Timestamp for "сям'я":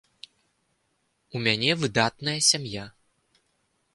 2.49-2.85